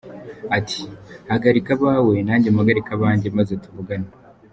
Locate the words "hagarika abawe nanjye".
1.31-2.49